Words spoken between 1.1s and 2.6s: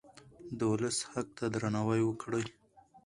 حق ته درناوی وکړئ.